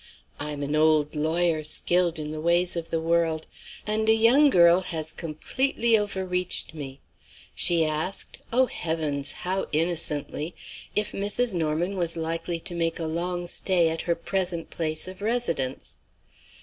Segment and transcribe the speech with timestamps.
[0.39, 3.45] I am an old lawyer, skilled in the ways of the world
[3.85, 7.01] and a young girl has completely overreached me.
[7.53, 10.55] She asked oh, heavens, how innocently!
[10.95, 11.53] if Mrs.
[11.53, 15.97] Norman was likely to make a long stay at her present place of residence."